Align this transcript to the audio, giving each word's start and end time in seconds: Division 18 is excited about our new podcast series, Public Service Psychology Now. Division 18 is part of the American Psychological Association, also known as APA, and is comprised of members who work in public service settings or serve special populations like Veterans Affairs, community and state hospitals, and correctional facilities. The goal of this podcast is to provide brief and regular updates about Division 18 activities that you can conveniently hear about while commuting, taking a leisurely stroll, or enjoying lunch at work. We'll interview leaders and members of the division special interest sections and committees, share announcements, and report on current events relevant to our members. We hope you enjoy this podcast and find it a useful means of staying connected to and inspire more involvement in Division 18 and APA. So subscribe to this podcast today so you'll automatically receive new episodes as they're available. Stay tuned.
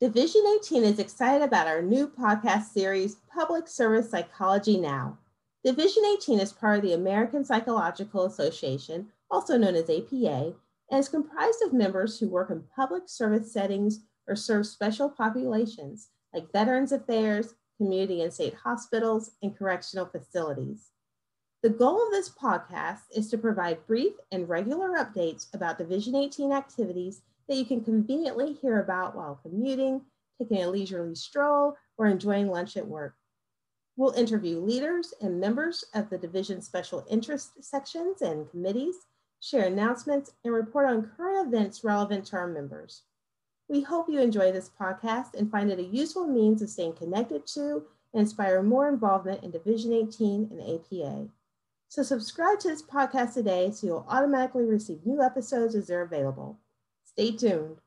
Division 0.00 0.40
18 0.62 0.82
is 0.82 0.98
excited 0.98 1.44
about 1.44 1.66
our 1.66 1.82
new 1.82 2.08
podcast 2.08 2.72
series, 2.72 3.16
Public 3.30 3.68
Service 3.68 4.10
Psychology 4.10 4.80
Now. 4.80 5.18
Division 5.62 6.02
18 6.06 6.40
is 6.40 6.54
part 6.54 6.78
of 6.78 6.82
the 6.82 6.94
American 6.94 7.44
Psychological 7.44 8.24
Association, 8.24 9.08
also 9.30 9.58
known 9.58 9.74
as 9.74 9.90
APA, 9.90 10.54
and 10.90 10.98
is 10.98 11.10
comprised 11.10 11.60
of 11.62 11.74
members 11.74 12.18
who 12.18 12.30
work 12.30 12.48
in 12.48 12.64
public 12.74 13.10
service 13.10 13.52
settings 13.52 14.00
or 14.26 14.34
serve 14.34 14.66
special 14.66 15.10
populations 15.10 16.08
like 16.32 16.50
Veterans 16.50 16.92
Affairs, 16.92 17.52
community 17.76 18.22
and 18.22 18.32
state 18.32 18.54
hospitals, 18.54 19.32
and 19.42 19.54
correctional 19.54 20.06
facilities. 20.06 20.92
The 21.62 21.68
goal 21.68 22.02
of 22.02 22.10
this 22.10 22.30
podcast 22.30 23.00
is 23.14 23.28
to 23.28 23.36
provide 23.36 23.86
brief 23.86 24.14
and 24.32 24.48
regular 24.48 24.92
updates 24.96 25.52
about 25.52 25.76
Division 25.76 26.14
18 26.14 26.52
activities 26.52 27.20
that 27.48 27.56
you 27.56 27.66
can 27.66 27.84
conveniently 27.84 28.54
hear 28.54 28.80
about 28.80 29.14
while 29.14 29.38
commuting, 29.42 30.00
taking 30.38 30.62
a 30.62 30.70
leisurely 30.70 31.14
stroll, 31.14 31.76
or 31.98 32.06
enjoying 32.06 32.48
lunch 32.48 32.78
at 32.78 32.88
work. 32.88 33.14
We'll 33.94 34.12
interview 34.12 34.58
leaders 34.58 35.12
and 35.20 35.38
members 35.38 35.84
of 35.92 36.08
the 36.08 36.16
division 36.16 36.62
special 36.62 37.04
interest 37.10 37.62
sections 37.62 38.22
and 38.22 38.50
committees, 38.50 38.96
share 39.40 39.66
announcements, 39.66 40.32
and 40.42 40.54
report 40.54 40.86
on 40.88 41.10
current 41.14 41.46
events 41.46 41.84
relevant 41.84 42.24
to 42.28 42.36
our 42.36 42.46
members. 42.46 43.02
We 43.68 43.82
hope 43.82 44.08
you 44.08 44.20
enjoy 44.20 44.50
this 44.50 44.70
podcast 44.80 45.34
and 45.34 45.50
find 45.50 45.70
it 45.70 45.78
a 45.78 45.84
useful 45.84 46.26
means 46.26 46.62
of 46.62 46.70
staying 46.70 46.94
connected 46.94 47.46
to 47.48 47.84
and 48.14 48.22
inspire 48.22 48.62
more 48.62 48.88
involvement 48.88 49.44
in 49.44 49.50
Division 49.50 49.92
18 49.92 50.48
and 50.50 50.60
APA. 50.62 51.28
So 51.90 52.04
subscribe 52.04 52.60
to 52.60 52.68
this 52.68 52.84
podcast 52.84 53.34
today 53.34 53.72
so 53.72 53.84
you'll 53.84 54.06
automatically 54.08 54.62
receive 54.64 55.04
new 55.04 55.20
episodes 55.20 55.74
as 55.74 55.88
they're 55.88 56.02
available. 56.02 56.60
Stay 57.02 57.32
tuned. 57.32 57.78